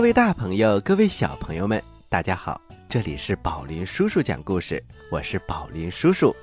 [0.00, 2.58] 各位大朋友，各位小朋友们，大家好！
[2.88, 6.34] 这里是宝林叔叔讲故事，我是宝林叔叔。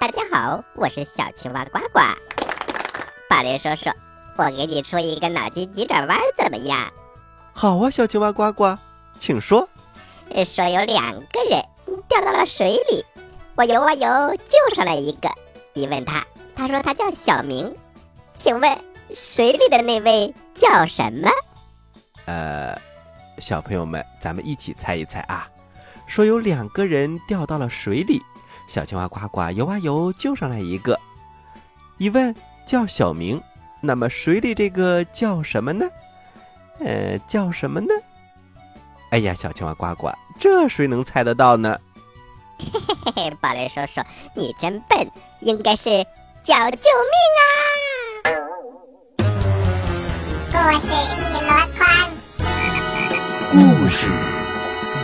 [0.00, 2.00] 大家好，我是小青蛙呱呱。
[3.30, 3.88] 宝林叔叔，
[4.36, 6.92] 我给你出一个脑筋急转弯，怎么样？
[7.52, 8.76] 好啊，小青蛙呱呱，
[9.20, 9.68] 请说。
[10.44, 11.62] 说有两个人
[12.08, 13.06] 掉到了水里，
[13.54, 15.30] 我游啊游，救上来一个。
[15.72, 17.72] 你问他，他说他叫小明。
[18.34, 18.76] 请问
[19.14, 21.30] 水里的那位叫什么？
[22.26, 22.78] 呃，
[23.38, 25.48] 小朋友们，咱们一起猜一猜啊。
[26.06, 28.22] 说有两个人掉到了水里，
[28.68, 30.98] 小青蛙呱呱游啊游，救上来一个。
[31.98, 32.34] 一问
[32.66, 33.42] 叫小明，
[33.80, 35.86] 那么水里这个叫什么呢？
[36.80, 37.88] 呃，叫什么呢？
[39.10, 41.78] 哎呀，小青蛙呱呱，这谁能猜得到呢？
[42.58, 44.00] 嘿嘿嘿嘿，宝雷叔叔，
[44.34, 45.10] 你真笨，
[45.40, 45.84] 应该是
[46.44, 47.65] 叫救命啊！
[53.96, 54.06] 故事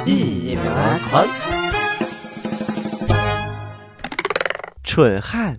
[0.05, 0.63] 一箩
[1.09, 1.27] 筐。
[4.85, 5.57] 蠢汉、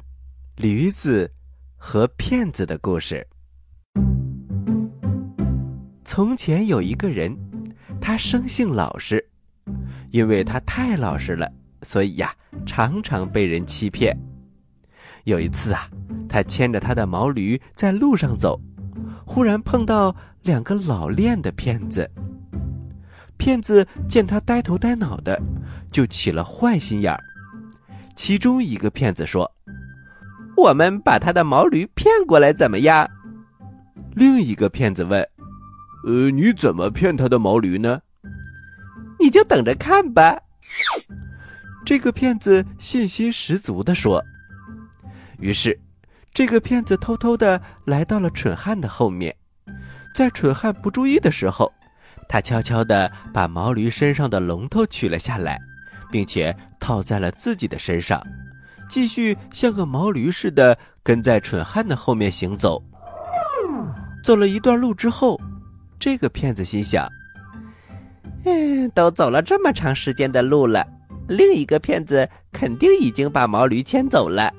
[0.56, 1.32] 驴子
[1.76, 3.28] 和骗子的故事。
[6.06, 7.36] 从前有一个人，
[8.00, 9.28] 他生性老实，
[10.12, 11.52] 因为他太老实了，
[11.82, 12.32] 所以呀，
[12.68, 14.16] 常常被人欺骗。
[15.24, 15.90] 有一次啊，
[16.30, 18.62] 他牵着他的毛驴在路上走，
[19.26, 22.08] 忽然碰到两个老练的骗子。
[23.38, 25.42] 骗子见他呆头呆脑的，
[25.92, 27.20] 就起了坏心眼儿。
[28.16, 29.52] 其中一个骗子说
[30.56, 33.10] ：“我们把他的毛驴骗过来怎么样？”
[34.16, 35.28] 另一个骗子问
[36.06, 38.00] ：“呃，你怎么骗他的毛驴呢？”
[39.20, 40.38] 你就等着看吧。
[41.86, 44.24] 这个骗子信心十足地说。
[45.40, 45.80] 于是，
[46.34, 49.36] 这个骗子偷偷地来到了蠢汉的后面，
[50.14, 51.72] 在蠢汉不注意的时候，
[52.28, 55.60] 他悄悄地把毛驴身上的龙头取了下来，
[56.12, 58.22] 并且套在了自己的身上，
[58.90, 62.84] 继续像个毛驴似的跟在蠢汉的后面行走。
[64.24, 65.40] 走了一段路之后，
[66.00, 67.08] 这个骗子心想
[68.46, 70.86] ：“嗯，都走了这么长时间的路了，
[71.28, 74.54] 另一个骗子肯定已经把毛驴牵走了。”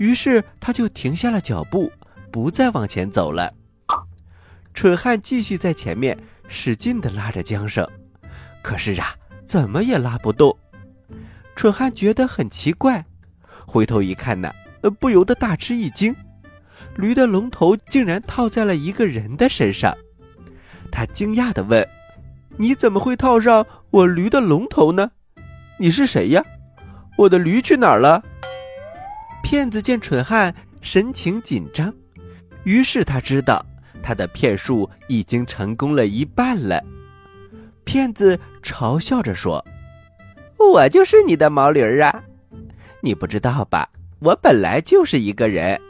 [0.00, 1.92] 于是他就停下了脚步，
[2.32, 3.52] 不再往前走了。
[4.72, 6.16] 蠢汉继续在前面
[6.48, 7.86] 使劲地拉着缰绳，
[8.62, 9.14] 可是啊，
[9.46, 10.56] 怎么也拉不动。
[11.54, 13.04] 蠢汉觉得很奇怪，
[13.66, 14.52] 回头一看呢，
[14.98, 16.14] 不由得大吃一惊：
[16.96, 19.94] 驴的龙头竟然套在了一个人的身上。
[20.90, 21.86] 他惊讶地问
[22.56, 25.10] ：“你怎么会套上我驴的龙头呢？
[25.78, 26.42] 你是谁呀？
[27.18, 28.22] 我的驴去哪儿了？”
[29.42, 31.92] 骗子见蠢汉神情紧张，
[32.64, 33.64] 于是他知道
[34.02, 36.82] 他的骗术已经成功了一半了。
[37.84, 39.64] 骗子嘲笑着说
[40.58, 42.22] ：“我就是你的毛驴儿啊！
[43.00, 43.88] 你不知道吧？
[44.20, 45.80] 我本来就是一个人，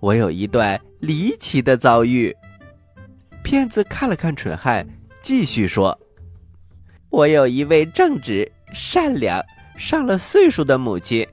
[0.00, 2.34] 我有一段离奇的遭遇。”
[3.42, 4.86] 骗子看了看蠢汉，
[5.22, 5.98] 继续说
[7.10, 9.40] ：“我有一位正直、善良、
[9.78, 11.26] 上了岁数的母亲。”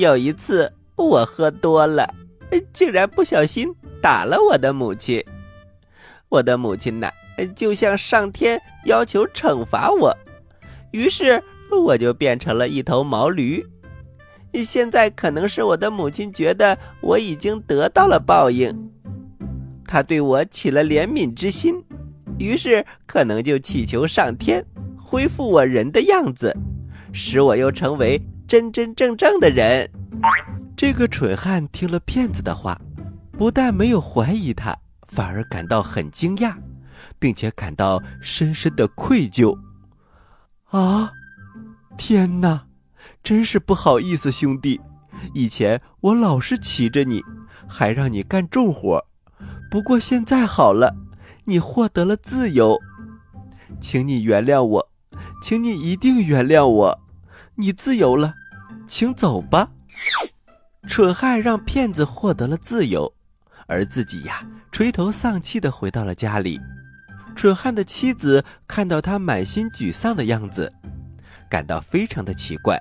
[0.00, 2.08] 有一次，我喝多了，
[2.72, 3.68] 竟然不小心
[4.02, 5.24] 打了我的母亲。
[6.28, 7.10] 我的母亲呐，
[7.54, 10.14] 就像上天要求惩罚我，
[10.90, 13.64] 于是我就变成了一头毛驴。
[14.64, 18.76] 现在可能是我的母亲觉得我已经得到了报应，
[19.86, 21.82] 她对我起了怜悯之心，
[22.38, 24.62] 于是可能就祈求上天
[24.98, 26.54] 恢复我人的样子，
[27.12, 28.20] 使我又成为。
[28.48, 29.88] 真真正正的人，
[30.76, 32.78] 这个蠢汉听了骗子的话，
[33.42, 36.54] 不但没有怀疑他，反而感到很惊讶，
[37.18, 39.58] 并且感到深深的愧疚。
[40.66, 41.10] 啊，
[41.98, 42.66] 天哪，
[43.20, 44.80] 真是不好意思，兄弟，
[45.34, 47.20] 以前我老是骑着你，
[47.66, 49.04] 还让你干重活，
[49.68, 50.94] 不过现在好了，
[51.46, 52.78] 你获得了自由，
[53.80, 54.88] 请你原谅我，
[55.42, 57.00] 请你一定原谅我，
[57.56, 58.34] 你自由了。
[58.86, 59.72] 请走吧，
[60.86, 63.12] 蠢汉让骗子获得了自由，
[63.66, 66.60] 而自己呀，垂头丧气的回到了家里。
[67.34, 70.72] 蠢汉的妻子看到他满心沮丧的样子，
[71.48, 72.78] 感到非常的奇怪，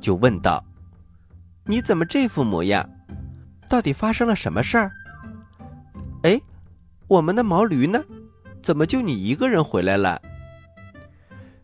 [0.00, 0.64] 就问道
[1.64, 2.88] ：“你怎么这副模样？
[3.68, 4.92] 到底发生了什么事儿？”
[6.22, 6.40] 哎，
[7.06, 8.02] 我们的毛驴呢？
[8.62, 10.20] 怎么就你一个人回来了？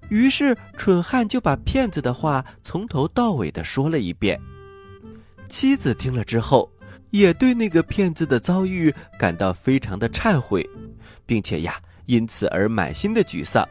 [0.09, 4.41] 于是，蠢汉就把骗子的话从头到尾的说了一遍。
[5.49, 6.71] 妻子听了之后，
[7.13, 10.69] 也对那个骗子的遭遇感到非常的忏悔，
[11.25, 13.69] 并且呀，因此而满心的沮丧。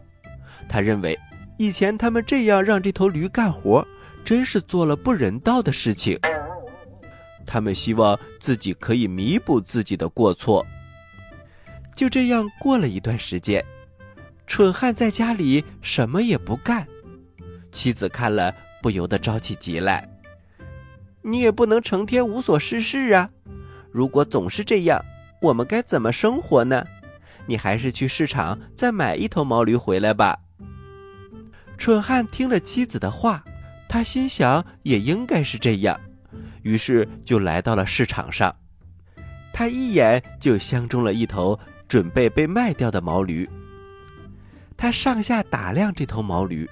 [0.70, 1.18] 他认为，
[1.58, 3.86] 以前他们这样让这头驴干活，
[4.24, 6.18] 真是做了不人道的事情。
[7.46, 10.66] 他们希望自己可以弥补自己的过错。
[11.96, 13.66] 就这样过了一段时间，
[14.46, 16.88] 蠢汉在家里什么也不干，
[17.72, 18.54] 妻子看了
[18.84, 20.08] 不由得着起急来。
[21.24, 23.30] 你也不能成天无所事事啊！
[23.92, 25.04] 如果总是这样，
[25.42, 26.86] 我们该怎么生活呢？
[27.46, 30.38] 你还是去市场再买一头毛驴回来吧。
[31.78, 33.44] 蠢汉听了妻子的话，
[33.90, 36.00] 他心想也应该是这样，
[36.62, 38.56] 于是就来到了市场上。
[39.52, 43.50] 他一眼就相中了一头准备被卖掉的毛驴。
[44.78, 46.68] 他上下打量这头毛驴，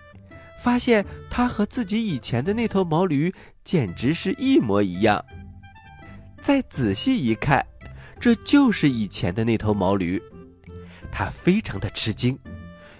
[0.61, 3.33] 发现它和自己以前的那头毛驴
[3.63, 5.23] 简直是一模一样。
[6.41, 7.65] 再仔细一看，
[8.19, 10.21] 这就是以前的那头毛驴。
[11.11, 12.37] 他非常的吃惊，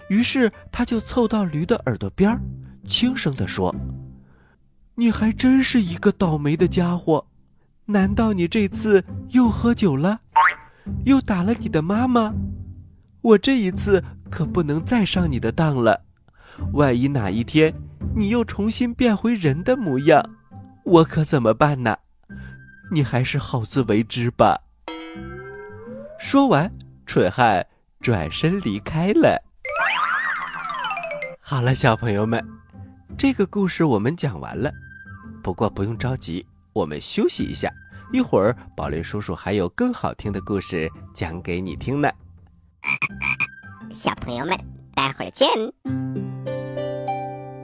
[0.08, 2.40] 于是他就凑到驴的耳朵边儿，
[2.86, 3.74] 轻声地说
[4.96, 7.24] ：“你还真是一个倒霉的家伙！
[7.86, 10.20] 难道你这次又喝酒了，
[11.04, 12.34] 又打了你的妈妈？
[13.22, 16.04] 我这一次可不能再上你的当了。
[16.72, 17.74] 万一哪一天
[18.14, 20.22] 你又重新变回人的模样，
[20.84, 21.96] 我可怎么办呢？
[22.92, 24.60] 你还是好自为之吧。”
[26.18, 26.70] 说完，
[27.06, 27.66] 蠢汉。
[28.00, 29.38] 转身离开了。
[31.38, 32.42] 好了，小朋友们，
[33.18, 34.72] 这个故事我们讲完了。
[35.42, 37.70] 不过不用着急，我们休息一下，
[38.10, 42.10] 一会儿宝林叔叔还有更好听的故事讲给你听呢。
[43.90, 44.58] 小朋友们，
[44.94, 45.46] 待会儿见。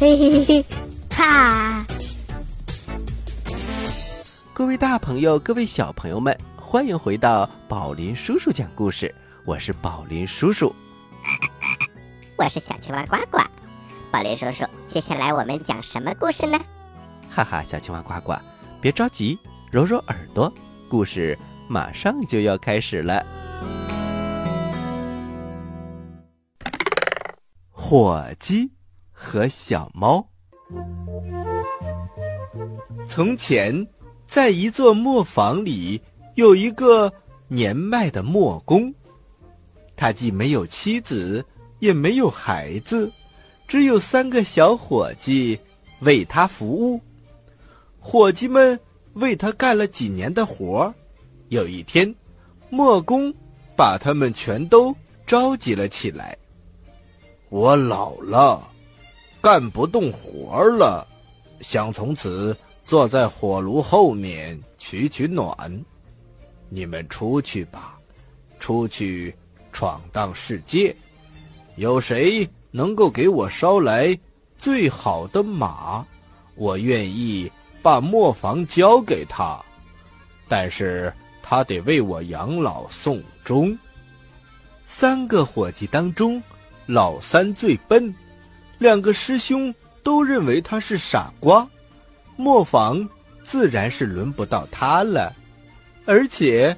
[0.00, 0.64] 嘿嘿嘿，
[1.10, 1.84] 哈！
[4.54, 6.38] 各位大朋友，各位小朋友们。
[6.56, 9.12] 欢迎回到宝林叔叔讲故事，
[9.44, 10.72] 我是宝林叔叔，
[12.38, 13.42] 我是小青蛙呱呱。
[14.12, 16.56] 宝林叔叔，接下来我们讲什么故事呢？
[17.28, 18.34] 哈哈，小青蛙呱呱，
[18.80, 19.36] 别着急，
[19.72, 20.52] 揉揉耳朵，
[20.88, 21.36] 故事
[21.66, 23.26] 马上就要开始了。
[27.72, 28.70] 火鸡
[29.20, 30.24] 和小猫。
[33.06, 33.86] 从前，
[34.26, 36.00] 在一座磨坊里。
[36.34, 37.12] 有一个
[37.48, 38.94] 年迈的磨工，
[39.96, 41.44] 他既没有妻子，
[41.80, 43.10] 也没有孩子，
[43.66, 45.58] 只有三个小伙计
[45.98, 47.00] 为他服务。
[47.98, 48.78] 伙计们
[49.14, 50.94] 为他干了几年的活儿
[51.48, 52.14] 有一天，
[52.70, 53.34] 磨工
[53.74, 54.94] 把他们全都
[55.26, 56.38] 召集了起来。
[57.48, 58.67] 我老了，
[59.48, 61.08] 干不动活了，
[61.62, 65.50] 想从此坐在火炉后面取取暖。
[66.68, 67.98] 你们出去吧，
[68.60, 69.34] 出去
[69.72, 70.94] 闯荡世界。
[71.76, 74.14] 有谁能够给我捎来
[74.58, 76.04] 最好的马，
[76.54, 77.50] 我愿意
[77.80, 79.58] 把磨坊交给他。
[80.46, 81.10] 但是
[81.42, 83.74] 他得为我养老送终。
[84.84, 86.42] 三个伙计当中，
[86.84, 88.14] 老三最笨，
[88.78, 91.68] 两个师兄都认为他是傻瓜，
[92.36, 93.08] 磨坊
[93.42, 95.34] 自然是轮不到他了。
[96.06, 96.74] 而且，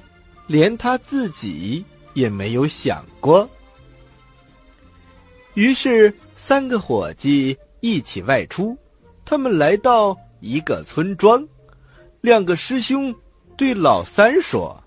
[0.47, 3.49] 连他自己也没有想过。
[5.53, 8.77] 于是，三个伙计一起外出。
[9.23, 11.47] 他们来到一个村庄，
[12.19, 13.15] 两个师兄
[13.55, 14.83] 对老三说：“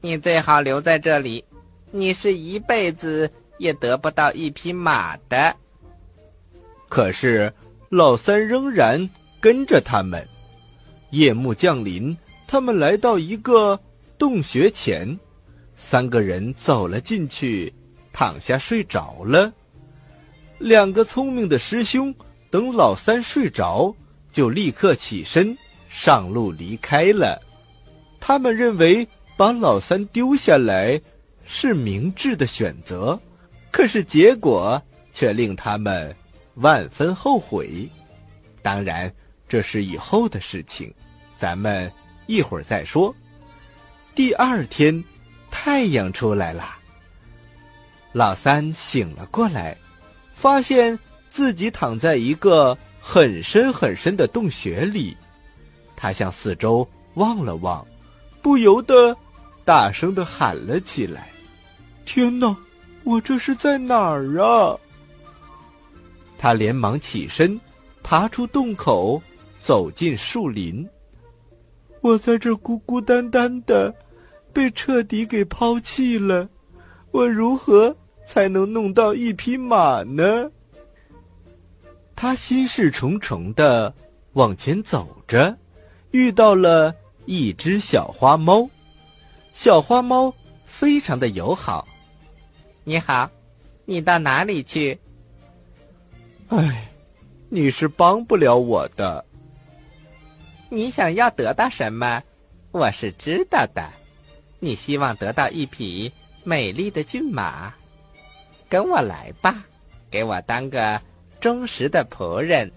[0.00, 1.44] 你最好留在这里，
[1.92, 5.54] 你是一辈子也得不到一匹马的。”
[6.88, 7.52] 可是，
[7.90, 9.08] 老三仍然
[9.40, 10.26] 跟着他们。
[11.10, 12.16] 夜幕降临。
[12.50, 13.78] 他们来到一个
[14.16, 15.18] 洞穴前，
[15.76, 17.70] 三个人走了进去，
[18.10, 19.52] 躺下睡着了。
[20.56, 22.14] 两个聪明的师兄
[22.48, 23.94] 等老三睡着，
[24.32, 25.54] 就立刻起身
[25.90, 27.38] 上路离开了。
[28.18, 30.98] 他们认为把老三丢下来
[31.44, 33.20] 是明智的选择，
[33.70, 34.80] 可是结果
[35.12, 36.14] 却令他们
[36.54, 37.88] 万分后悔。
[38.62, 39.12] 当然，
[39.48, 40.92] 这是以后的事情，
[41.38, 41.90] 咱们
[42.26, 43.14] 一会儿再说。
[44.14, 45.02] 第二天，
[45.50, 46.76] 太阳出来了。
[48.12, 49.76] 老三醒了过来，
[50.32, 50.98] 发现
[51.30, 55.16] 自己躺在一个很深很深的洞穴里。
[55.94, 57.86] 他向四周望了望，
[58.42, 59.16] 不由得
[59.64, 61.28] 大声的喊了起来
[62.04, 62.56] ：“天哪，
[63.08, 64.76] 我这是在哪儿啊？”
[66.36, 67.58] 他连忙起身。
[68.00, 69.20] 爬出洞口，
[69.60, 70.88] 走进树林。
[72.00, 73.94] 我在这孤孤单单的，
[74.50, 76.48] 被彻底给抛弃了。
[77.10, 80.50] 我如何才能弄到一匹马呢？
[82.16, 83.92] 他心事重重的
[84.32, 85.54] 往前走着，
[86.12, 86.94] 遇到了
[87.26, 88.66] 一只小花猫。
[89.52, 90.32] 小花猫
[90.64, 91.86] 非常的友好。
[92.88, 93.30] 你好，
[93.84, 94.98] 你到哪里去？
[96.48, 96.88] 唉。
[97.50, 99.22] 你是帮不了我的。
[100.70, 102.22] 你想要得到什么？
[102.70, 103.86] 我是知道的。
[104.58, 106.10] 你希望得到一匹
[106.44, 107.74] 美丽的骏马，
[108.70, 109.66] 跟我来吧，
[110.10, 110.98] 给我当个
[111.42, 112.72] 忠实的仆人，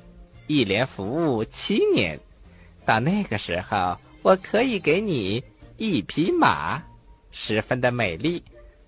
[0.47, 2.19] 一连服务七年。
[2.85, 5.41] 到那个时候，我可以给你
[5.77, 6.83] 一匹马，
[7.31, 8.43] 十分的美丽，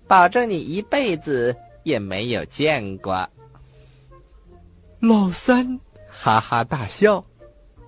[0.06, 3.28] 保证你一辈子也没有见过。
[5.00, 7.24] 老三哈哈大笑：“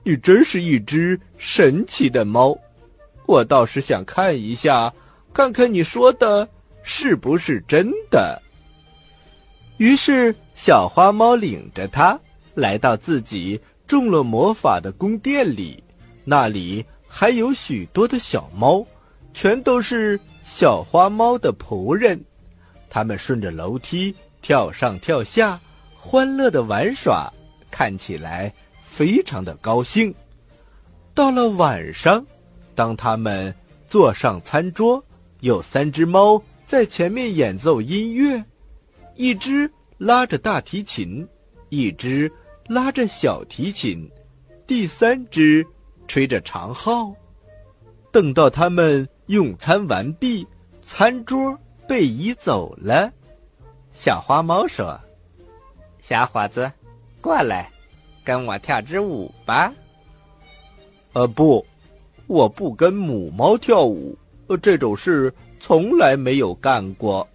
[0.04, 2.56] 你真是一只神奇的猫，
[3.26, 4.92] 我倒是想看一下，
[5.32, 6.48] 看看你说的
[6.82, 8.40] 是不是真的。”
[9.78, 12.18] 于是，小花猫领着它
[12.54, 15.82] 来到自己中了魔法的宫殿里，
[16.24, 18.84] 那里还有许多的小猫，
[19.34, 22.24] 全都是小花猫的仆人，
[22.88, 25.60] 他们顺着楼梯跳上跳下。
[25.98, 27.28] 欢乐的玩耍，
[27.68, 30.14] 看起来非常的高兴。
[31.14, 32.24] 到了晚上，
[32.76, 33.52] 当他们
[33.88, 35.04] 坐上餐桌，
[35.40, 38.42] 有三只猫在前面演奏音乐，
[39.16, 41.26] 一只拉着大提琴，
[41.70, 42.30] 一只
[42.68, 44.08] 拉着小提琴，
[44.64, 45.66] 第三只
[46.06, 47.12] 吹着长号。
[48.12, 50.46] 等到他们用餐完毕，
[50.82, 53.12] 餐桌被移走了，
[53.92, 54.98] 小花猫说。
[56.00, 56.70] 小伙子，
[57.20, 57.68] 过来，
[58.24, 59.72] 跟我跳支舞吧。
[61.12, 61.66] 呃，不，
[62.28, 64.16] 我不跟母猫跳舞，
[64.46, 67.26] 呃这种事从来没有干过。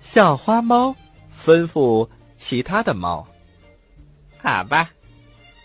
[0.00, 0.96] 小花猫
[1.38, 3.26] 吩咐其他的猫
[4.42, 4.90] ：“好吧，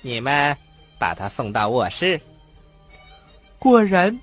[0.01, 0.57] 你们
[0.99, 2.19] 把它送到卧室。”
[3.57, 4.19] 果然，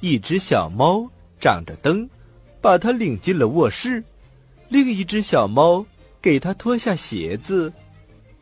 [0.00, 1.10] 一只小猫
[1.40, 2.08] 掌着灯，
[2.60, 4.02] 把它领进了卧室。
[4.68, 5.84] 另一只小猫。
[6.22, 7.72] 给它脱下鞋子，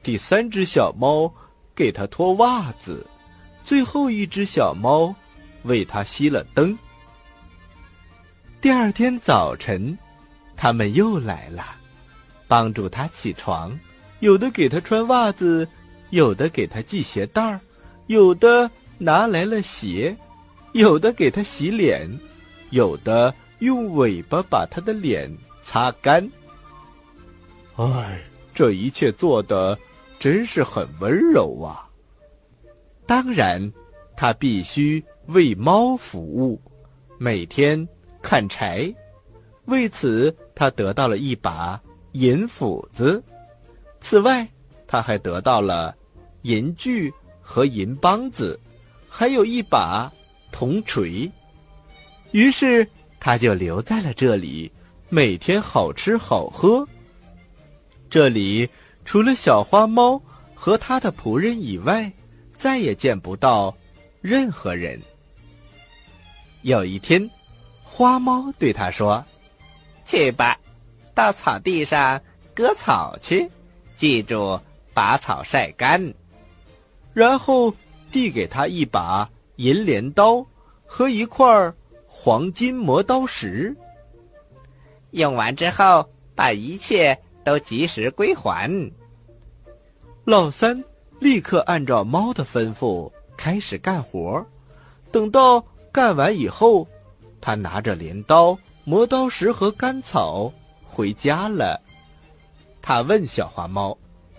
[0.03, 1.31] 第三只小猫
[1.75, 3.07] 给它脱袜子，
[3.63, 5.15] 最后一只小猫
[5.65, 6.79] 为他熄了灯。
[8.63, 9.99] 第二天早晨，
[10.57, 11.77] 他们又来了，
[12.49, 13.79] 帮助他起床，
[14.21, 15.69] 有的给他穿袜子，
[16.09, 17.61] 有的给他系鞋带儿，
[18.07, 20.17] 有的拿来了鞋，
[20.75, 22.11] 有的给它洗脸，
[22.71, 26.29] 有的用尾巴把它的脸擦干。
[27.77, 28.21] 唉，
[28.53, 29.79] 这一切做的
[30.19, 31.89] 真是很温柔啊。
[33.07, 33.73] 当然，
[34.17, 36.61] 他必须为猫服务，
[37.19, 37.89] 每天
[38.21, 38.93] 砍柴。
[39.67, 41.81] 为此，他得到了一把
[42.13, 43.23] 银斧子。
[44.01, 44.49] 此外，
[44.89, 45.95] 他还得到了
[46.43, 48.59] 银锯和银梆子，
[49.09, 50.13] 还有一把
[50.55, 51.29] 铜锤。
[52.31, 54.71] 于是，他就留在了这里，
[55.09, 56.87] 每天好吃好喝。
[58.09, 58.71] 这里
[59.05, 60.23] 除了小花猫
[60.55, 62.13] 和他的仆人以外，
[62.57, 63.77] 再也见不到
[64.21, 65.03] 任何人。
[66.63, 67.29] 有一天，
[67.83, 69.25] 花猫对他说
[70.07, 70.57] ：“去吧，
[71.15, 72.21] 到草地上
[72.55, 73.51] 割草去，
[73.97, 74.61] 记住
[74.93, 76.15] 把草晒干。”
[77.13, 77.75] 然后
[78.13, 80.45] 递给他一把银镰刀
[80.87, 81.73] 和一块
[82.07, 83.75] 黄金磨刀石。
[85.11, 87.19] 用完之后，把一切。
[87.45, 88.91] 都及时归还。
[90.25, 90.83] 老三
[91.21, 94.43] 立刻按照猫的吩咐开始干活。
[95.13, 96.89] 等到干完以后，
[97.43, 100.51] 他拿着镰刀、磨刀石和干草
[100.87, 101.79] 回家了。
[102.81, 103.95] 他问小花猫：“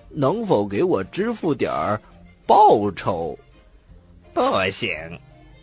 [0.10, 2.02] 能否给我支付点儿
[2.48, 3.38] 报酬
[4.36, 4.92] ？”“不行，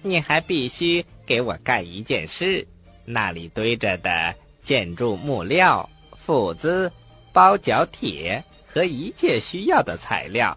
[0.01, 2.67] 你还必须给我干一件事。
[3.05, 5.87] 那里堆着的建筑木料、
[6.17, 6.91] 斧子、
[7.35, 10.57] 包角铁和一切需要的材料，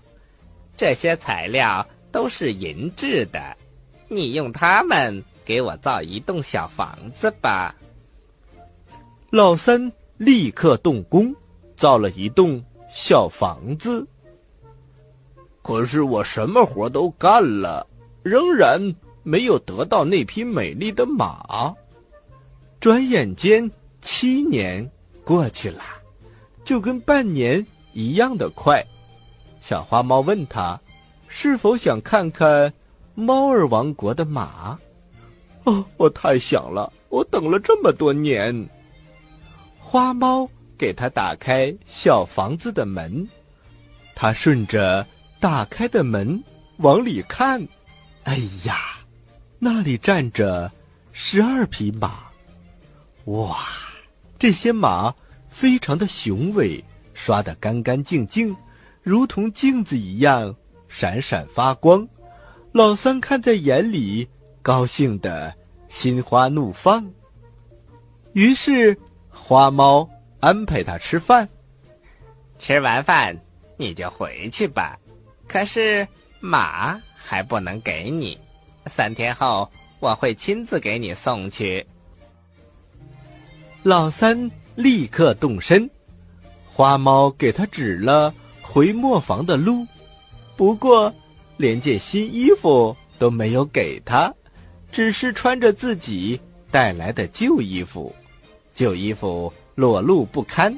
[0.78, 3.58] 这些材料都是银制的。
[4.08, 7.76] 你用它们给我造一栋小房子吧。”
[9.30, 11.36] 老三立刻动工，
[11.76, 14.08] 造了一栋小房子。
[15.62, 17.86] 可是我什么活都干了，
[18.26, 18.82] 仍然
[19.22, 21.76] 没有得到那匹美丽的马。
[22.80, 23.70] 转眼间，
[24.02, 24.90] 七年
[25.24, 25.84] 过去了，
[26.64, 27.64] 就跟半年
[27.94, 28.84] 一样的快。
[29.62, 30.82] 小花猫问他
[31.30, 32.74] ：“是否想看看
[33.14, 34.80] 猫儿王国的马
[35.66, 38.68] ？”“哦，我太想了，我等了这么多年。”
[39.78, 43.30] 花猫给他打开小房子的门，
[44.16, 45.06] 他顺着
[45.40, 46.44] 打开的门
[46.78, 47.68] 往里看，
[48.26, 48.98] 哎呀，
[49.58, 50.72] 那里站着
[51.12, 52.26] 十二匹马，
[53.26, 53.58] 哇，
[54.38, 55.16] 这些马
[55.50, 56.84] 非常的雄伟，
[57.16, 58.56] 刷得干干净净，
[59.02, 60.56] 如同镜子一样
[60.88, 62.08] 闪闪发光。
[62.72, 64.28] 老三看在眼里，
[64.62, 65.56] 高兴的
[65.88, 67.10] 心花怒放。
[68.34, 69.00] 于是。
[69.38, 70.10] 花猫
[70.40, 71.50] 安排他吃饭，
[72.58, 73.38] 吃完饭
[73.76, 74.98] 你就回去吧。
[75.46, 76.08] 可是
[76.40, 78.38] 马还不能给你，
[78.86, 79.68] 三天后
[80.00, 81.84] 我会亲自给你送去。
[83.82, 85.90] 老三立刻动身，
[86.68, 89.88] 花猫给他指了回磨坊的路，
[90.56, 91.12] 不过
[91.58, 94.32] 连件新衣服都没有给他，
[94.92, 98.16] 只是穿着自己带来的旧衣服。
[98.72, 100.78] 旧衣服裸露不堪，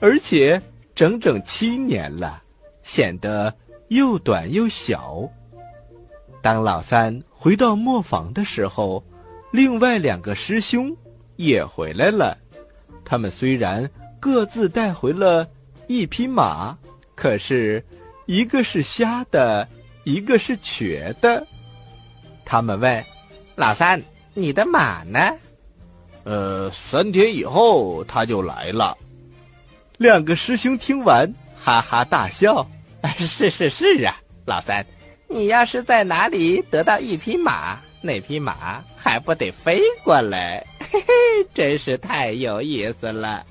[0.00, 0.60] 而且
[0.94, 2.42] 整整七年了，
[2.82, 3.54] 显得
[3.88, 5.26] 又短又小。
[6.48, 9.04] 当老三回到磨坊的时候，
[9.50, 10.96] 另外两个师兄
[11.36, 12.38] 也回来了。
[13.04, 13.86] 他们虽然
[14.18, 15.46] 各自带回了
[15.88, 16.74] 一匹马，
[17.14, 17.84] 可是
[18.24, 19.68] 一个是瞎的，
[20.04, 21.46] 一个是瘸的。
[22.46, 23.04] 他们问
[23.54, 25.18] 老三：“你的马呢？”
[26.24, 28.96] 呃，三天以后他就来了。
[29.98, 32.66] 两个师兄听完，哈哈大笑。
[33.18, 34.86] 是是是啊，老三，
[35.28, 40.66] 你要是在哪里得到一匹马，那匹马还不得飞过来？
[40.90, 41.06] 嘿嘿，
[41.52, 43.44] 真是太有意思了。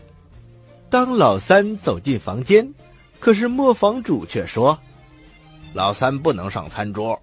[0.90, 2.68] 当老三走进房间，
[3.20, 4.78] 可是磨坊主却说
[5.74, 7.22] ：“老三不能上餐桌，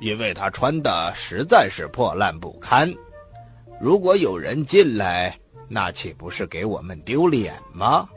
[0.00, 2.92] 因为他穿的实在是破烂不堪。”
[3.80, 5.36] 如果有人进来，
[5.68, 8.08] 那岂不是给我们丢脸吗？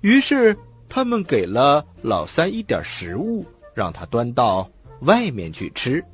[0.00, 0.56] 于是
[0.88, 6.04] 他们给了老三一点食物，让他端到外面去吃。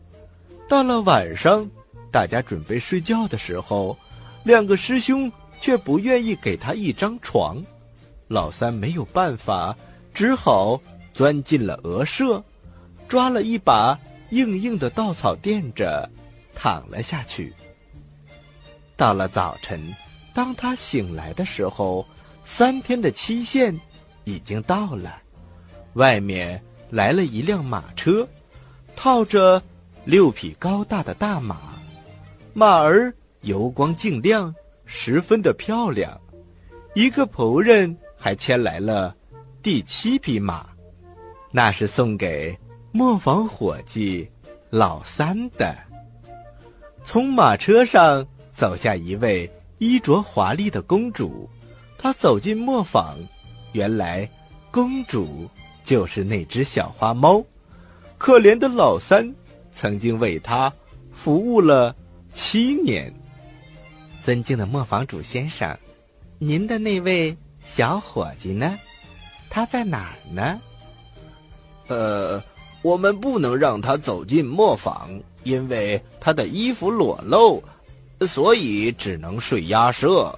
[0.68, 1.68] 到了晚上，
[2.10, 3.96] 大家准备睡觉的时候，
[4.44, 7.62] 两个师兄却不愿意给他一张床。
[8.28, 9.76] 老三没有办法，
[10.12, 10.80] 只好
[11.14, 12.42] 钻进了鹅舍，
[13.06, 13.98] 抓了一把
[14.30, 16.10] 硬硬的稻草垫着，
[16.54, 17.54] 躺了下去。
[18.96, 19.94] 到了早晨，
[20.34, 22.04] 当他醒来的时候，
[22.44, 23.78] 三天的期限
[24.24, 25.22] 已经到了。
[25.94, 28.26] 外面来了一辆马车，
[28.94, 29.62] 套着
[30.04, 31.56] 六匹高大的大马，
[32.54, 36.20] 马儿油光净亮，十分的漂亮。
[36.94, 39.14] 一个仆人还牵来了
[39.62, 40.66] 第七匹马，
[41.50, 42.58] 那是送给
[42.92, 44.28] 磨坊伙计
[44.70, 45.76] 老三的。
[47.04, 48.26] 从马车上。
[48.56, 51.46] 走下一位衣着华丽的公主，
[51.98, 53.18] 她走进磨坊，
[53.72, 54.26] 原来
[54.70, 55.46] 公主
[55.86, 57.42] 就是那只小花猫。
[58.18, 59.32] 可怜的老三
[59.70, 60.72] 曾经为它
[61.12, 61.94] 服务了
[62.34, 63.14] 七年。
[64.20, 65.78] 尊敬的磨坊主先生，
[66.40, 68.76] 您的那位小伙计呢？
[69.48, 70.60] 他在哪儿呢？
[71.86, 72.42] 呃，
[72.82, 75.08] 我们不能让他走进磨坊，
[75.44, 77.62] 因为他的衣服裸露。
[78.26, 80.36] 所以只能睡鸭舍。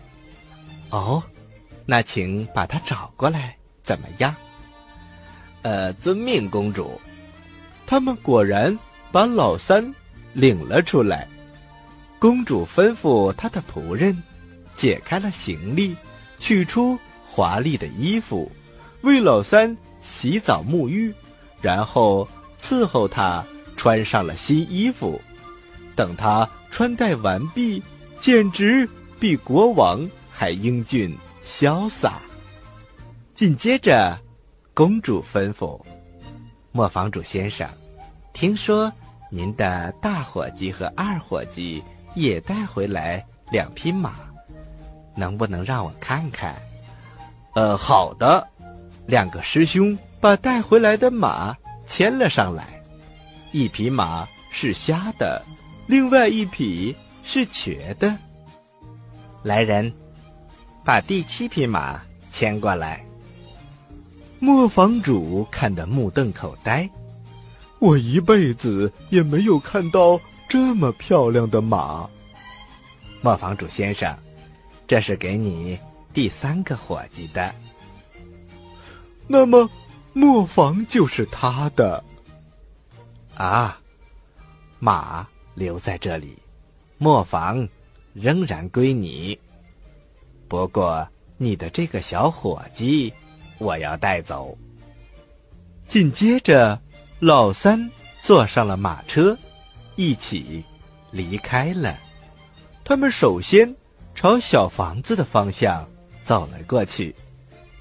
[0.91, 1.23] 哦，
[1.87, 4.35] 那请把他找过来，怎么样？
[5.69, 6.99] 呃，遵命，公主。
[7.87, 8.75] 他们果然
[9.13, 9.95] 把老三
[10.33, 11.29] 领了出来。
[12.19, 14.17] 公主吩咐她的仆人
[14.75, 15.95] 解开了行李，
[16.39, 18.51] 取出华丽的衣服，
[19.03, 21.13] 为老三洗澡沐浴，
[21.61, 22.27] 然后
[22.59, 23.45] 伺候他
[23.77, 25.21] 穿上了新衣服。
[25.95, 27.83] 等他穿戴完毕，
[28.23, 28.89] 简直
[29.21, 31.15] 比国王还英俊
[31.47, 32.23] 潇洒。
[33.35, 34.19] 紧接着，
[34.79, 35.77] 公主吩咐
[36.71, 37.69] 磨坊主先生
[38.33, 38.93] ：“听说
[39.29, 41.83] 您的大伙计和二伙计
[42.15, 44.13] 也带回来两匹马，
[45.17, 46.55] 能不能让我看看
[47.57, 48.47] ？”“呃，好的。”
[49.05, 52.81] 两个师兄把带回来的马牵了上来，
[53.51, 55.43] 一匹马是瞎的，
[55.89, 58.17] 另外一匹是瘸的。
[59.43, 59.93] 来人，
[60.85, 63.05] 把第七匹马牵过来。
[64.41, 66.89] 磨坊主看得目瞪口呆，
[67.81, 72.09] 我一辈子也没有看到这么漂亮的马。
[73.21, 74.17] 磨坊主先生，
[74.87, 75.79] 这是给你
[76.13, 77.53] 第三个伙计的。
[79.27, 79.69] 那么，
[80.13, 82.03] 磨坊就是他的。
[83.35, 83.81] 啊，
[84.79, 86.39] 马留在这里，
[86.97, 87.69] 磨坊
[88.13, 89.39] 仍然归你。
[90.47, 93.13] 不过，你的这个小伙计，
[93.59, 94.57] 我要带走。
[95.87, 96.81] 紧接着，
[97.19, 97.91] 老三
[98.21, 99.37] 坐上了马车，
[99.97, 100.65] 一起
[101.11, 101.99] 离开了。
[102.85, 103.77] 他们首先
[104.15, 105.89] 朝小房子的方向
[106.25, 107.15] 走了过去。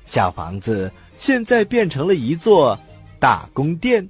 [0.05, 0.91] 小房子。
[1.19, 2.77] 现在变成了一座
[3.19, 4.07] 大宫殿，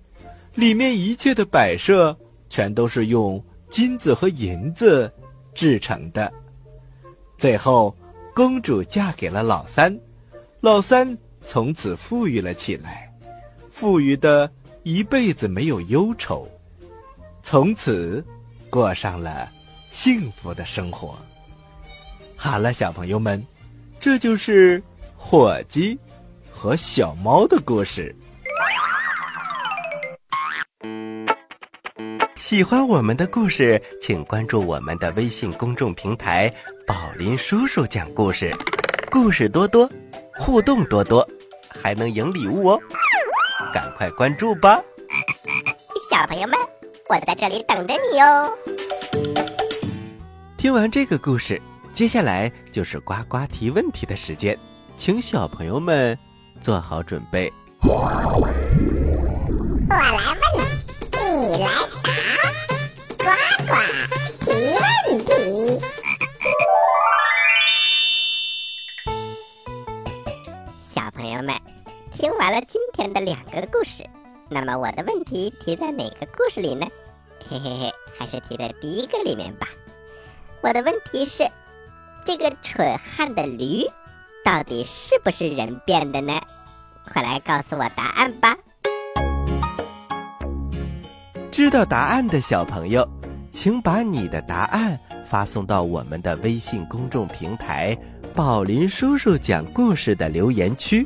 [0.56, 2.18] 里面一切的摆设
[2.50, 5.10] 全都是用金子和银子
[5.56, 6.34] 制成的。
[7.38, 7.96] 最后，
[8.36, 9.98] 公主嫁给了老三，
[10.60, 11.18] 老三
[11.48, 13.10] 从此富裕了起来，
[13.72, 14.52] 富裕的
[14.84, 16.46] 一辈子没有忧愁，
[17.42, 18.24] 从此
[18.70, 19.50] 过上了
[19.90, 21.18] 幸福的生活。
[22.36, 23.42] 好了，小朋友们，
[23.98, 24.84] 这就是
[25.16, 25.98] 火鸡。
[26.60, 28.16] 和小猫的故事。
[32.36, 36.52] 喜欢我们的故事，请关注我们的微信公众平台
[36.88, 38.52] “宝林叔叔讲故事”，
[39.12, 39.88] 故事多多，
[40.34, 41.30] 互动多多，
[41.82, 42.80] 还能赢礼物哦！
[43.74, 44.82] 赶快关注吧，
[46.10, 46.58] 小朋友们，
[47.10, 48.52] 我在这里等着你哦。
[50.58, 51.62] 听完这个故事，
[51.94, 54.58] 接下来就是呱呱提问题的时间，
[54.96, 56.18] 请小朋友们。
[56.60, 58.52] 做好准备，我来问，
[61.14, 61.68] 你来
[62.02, 62.10] 答，
[72.62, 74.04] 今天的两个故事，
[74.50, 76.88] 那么我的问题提在哪个故事里呢？
[77.50, 79.68] 嘿嘿嘿，还是提在第一个里面吧。
[80.62, 81.48] 我的问题是，
[82.26, 83.86] 这个蠢汉的驴。
[84.46, 86.40] 到底是不是人变的呢？
[87.12, 88.58] 快来告诉我答案吧！
[91.52, 93.06] 知道答案的小朋友，
[93.52, 97.98] 请把你的答案发送到我们的微信公众平台
[98.34, 101.06] “宝林叔叔讲故事”的留言区，